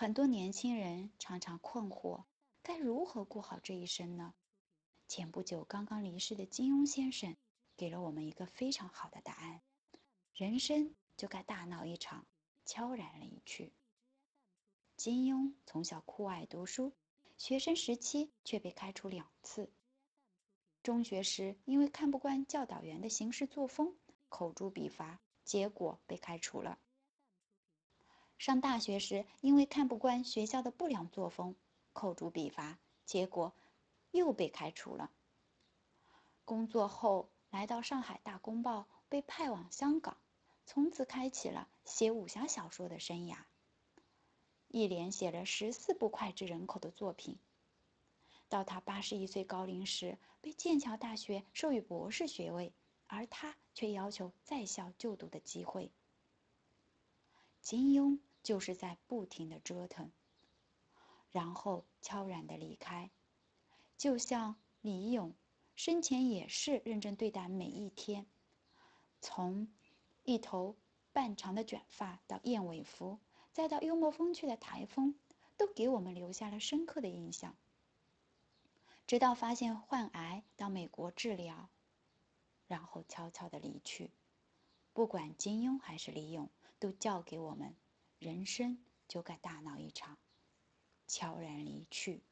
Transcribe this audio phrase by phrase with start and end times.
[0.00, 2.22] 很多年轻人常常困惑，
[2.62, 4.32] 该如何过好这一生呢？
[5.08, 7.36] 前不久刚刚离世的金庸先生
[7.76, 9.60] 给了我们一个非常好的答案：
[10.36, 12.24] 人生就该大闹一场，
[12.64, 13.72] 悄然离去。
[14.96, 16.92] 金庸从小酷爱读书，
[17.36, 19.68] 学生时期却被开除两次。
[20.84, 23.96] 中学时因为看不惯教导员的行事作风，
[24.28, 26.78] 口诛笔伐，结果被开除了。
[28.38, 31.54] 上大学时因为看不惯学校的不良作风，
[31.92, 33.52] 口诛笔伐，结果。
[34.10, 35.10] 又被开除了。
[36.46, 38.80] 工作后来到上海《大公报》，
[39.10, 40.16] 被派往香港，
[40.64, 43.36] 从此开启了写武侠小说的生涯。
[44.68, 47.38] 一连写了十四部脍炙人口的作品。
[48.48, 52.72] 到他八十一岁高龄时，被剑桥大学授予博士学位，
[53.06, 55.92] 而他却要求在校就读的机会。
[57.60, 60.10] 金庸就是在不停的折腾，
[61.30, 63.10] 然后悄然的离开。
[63.96, 65.34] 就像李咏
[65.74, 68.26] 生前也是认真对待每一天，
[69.20, 69.68] 从
[70.24, 70.76] 一头
[71.12, 73.18] 半长的卷发到燕尾服，
[73.52, 75.14] 再到幽默风趣的台风，
[75.56, 77.56] 都给我们留下了深刻的印象。
[79.06, 81.68] 直到发现患癌到美国治疗，
[82.66, 84.10] 然后悄悄的离去。
[84.92, 87.74] 不管金庸还是李咏，都教给我们：
[88.18, 90.18] 人生就该大闹一场，
[91.06, 92.22] 悄然离去。